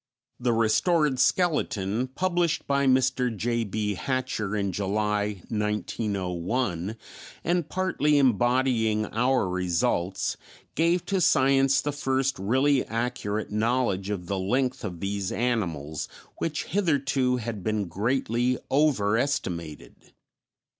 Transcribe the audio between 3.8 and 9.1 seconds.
Hatcher in July, 1901, and partly embodying